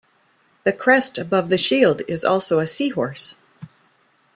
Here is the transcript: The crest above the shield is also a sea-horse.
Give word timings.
The 0.63 0.73
crest 0.73 1.19
above 1.19 1.49
the 1.49 1.59
shield 1.59 2.01
is 2.07 2.25
also 2.25 2.57
a 2.57 2.65
sea-horse. 2.65 3.35